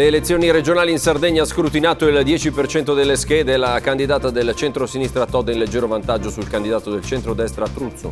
Le 0.00 0.06
elezioni 0.06 0.50
regionali 0.50 0.92
in 0.92 0.98
Sardegna 0.98 1.42
ha 1.42 1.44
scrutinato 1.44 2.06
il 2.06 2.14
10% 2.14 2.94
delle 2.94 3.16
schede. 3.16 3.58
La 3.58 3.80
candidata 3.80 4.30
del 4.30 4.54
centro-sinistra 4.54 5.26
Todd 5.26 5.50
in 5.50 5.58
leggero 5.58 5.86
vantaggio 5.86 6.30
sul 6.30 6.48
candidato 6.48 6.90
del 6.90 7.04
centro-destra 7.04 7.68
Truzzo. 7.68 8.10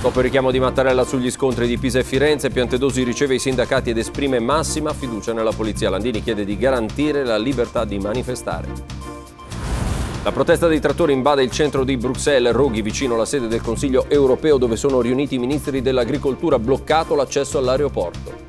Dopo 0.00 0.18
il 0.20 0.24
richiamo 0.24 0.50
di 0.50 0.58
Mattarella 0.58 1.04
sugli 1.04 1.30
scontri 1.30 1.66
di 1.66 1.76
Pisa 1.76 1.98
e 1.98 2.02
Firenze, 2.02 2.48
Piantedosi 2.48 3.02
riceve 3.02 3.34
i 3.34 3.38
sindacati 3.38 3.90
ed 3.90 3.98
esprime 3.98 4.38
massima 4.38 4.94
fiducia 4.94 5.34
nella 5.34 5.52
polizia. 5.52 5.90
Landini 5.90 6.22
chiede 6.22 6.46
di 6.46 6.56
garantire 6.56 7.26
la 7.26 7.36
libertà 7.36 7.84
di 7.84 7.98
manifestare. 7.98 8.68
La 10.24 10.32
protesta 10.32 10.66
dei 10.66 10.80
trattori 10.80 11.12
invade 11.12 11.42
il 11.42 11.50
centro 11.50 11.84
di 11.84 11.98
Bruxelles, 11.98 12.54
Roghi, 12.54 12.80
vicino 12.80 13.16
alla 13.16 13.26
sede 13.26 13.48
del 13.48 13.60
Consiglio 13.60 14.06
europeo 14.08 14.56
dove 14.56 14.76
sono 14.76 15.02
riuniti 15.02 15.34
i 15.34 15.38
ministri 15.38 15.82
dell'agricoltura, 15.82 16.58
bloccato 16.58 17.14
l'accesso 17.14 17.58
all'aeroporto. 17.58 18.47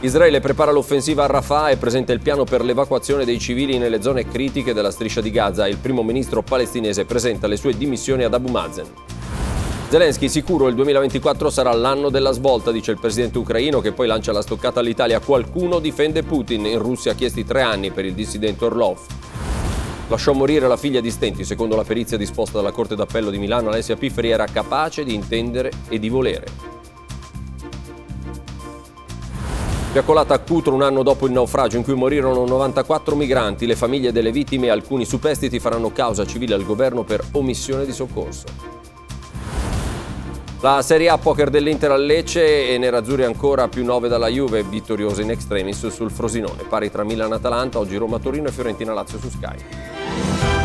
Israele 0.00 0.40
prepara 0.40 0.72
l'offensiva 0.72 1.24
a 1.24 1.26
Rafah 1.26 1.70
e 1.70 1.78
presenta 1.78 2.12
il 2.12 2.20
piano 2.20 2.44
per 2.44 2.62
l'evacuazione 2.62 3.24
dei 3.24 3.38
civili 3.38 3.78
nelle 3.78 4.02
zone 4.02 4.28
critiche 4.28 4.74
della 4.74 4.90
striscia 4.90 5.22
di 5.22 5.30
Gaza. 5.30 5.66
Il 5.66 5.78
primo 5.78 6.02
ministro 6.02 6.42
palestinese 6.42 7.06
presenta 7.06 7.46
le 7.46 7.56
sue 7.56 7.74
dimissioni 7.74 8.22
ad 8.22 8.34
Abu 8.34 8.50
Mazen. 8.50 8.86
Zelensky 9.88 10.28
sicuro 10.28 10.68
il 10.68 10.74
2024 10.74 11.48
sarà 11.48 11.72
l'anno 11.72 12.10
della 12.10 12.32
svolta, 12.32 12.72
dice 12.72 12.90
il 12.90 13.00
presidente 13.00 13.38
ucraino 13.38 13.80
che 13.80 13.92
poi 13.92 14.06
lancia 14.06 14.32
la 14.32 14.42
stoccata 14.42 14.80
all'Italia. 14.80 15.18
Qualcuno 15.18 15.78
difende 15.78 16.22
Putin. 16.22 16.66
In 16.66 16.78
Russia 16.78 17.14
chiesti 17.14 17.44
tre 17.44 17.62
anni 17.62 17.90
per 17.90 18.04
il 18.04 18.12
dissidente 18.12 18.66
Orlov. 18.66 18.98
Lasciò 20.08 20.34
morire 20.34 20.68
la 20.68 20.76
figlia 20.76 21.00
di 21.00 21.10
Stenti. 21.10 21.42
Secondo 21.42 21.74
la 21.74 21.84
perizia 21.84 22.18
disposta 22.18 22.58
dalla 22.58 22.70
Corte 22.70 22.96
d'Appello 22.96 23.30
di 23.30 23.38
Milano, 23.38 23.70
Alessia 23.70 23.96
Pifferi 23.96 24.28
era 24.28 24.44
capace 24.44 25.04
di 25.04 25.14
intendere 25.14 25.70
e 25.88 25.98
di 25.98 26.10
volere. 26.10 26.75
Fiaccolata 29.96 30.34
a 30.34 30.40
Cutro 30.40 30.74
un 30.74 30.82
anno 30.82 31.02
dopo 31.02 31.24
il 31.24 31.32
naufragio 31.32 31.78
in 31.78 31.82
cui 31.82 31.94
morirono 31.94 32.44
94 32.44 33.16
migranti, 33.16 33.64
le 33.64 33.76
famiglie 33.76 34.12
delle 34.12 34.30
vittime 34.30 34.66
e 34.66 34.68
alcuni 34.68 35.06
superstiti 35.06 35.58
faranno 35.58 35.90
causa 35.90 36.26
civile 36.26 36.52
al 36.52 36.66
governo 36.66 37.02
per 37.02 37.24
omissione 37.32 37.86
di 37.86 37.92
soccorso. 37.92 38.44
La 40.60 40.82
Serie 40.82 41.08
A 41.08 41.16
poker 41.16 41.48
dell'Inter 41.48 41.92
a 41.92 41.96
Lecce 41.96 42.68
e 42.68 42.76
Nerazzurri 42.76 43.24
ancora 43.24 43.68
più 43.68 43.86
9 43.86 44.08
dalla 44.08 44.28
Juve, 44.28 44.64
vittoriosa 44.64 45.22
in 45.22 45.30
extremis 45.30 45.86
sul 45.86 46.10
Frosinone, 46.10 46.64
pari 46.68 46.90
tra 46.90 47.02
Milan 47.02 47.32
e 47.32 47.36
Atalanta, 47.36 47.78
oggi 47.78 47.96
Roma-Torino 47.96 48.48
e 48.48 48.52
Fiorentina-Lazio 48.52 49.18
su 49.18 49.30
Sky. 49.30 50.55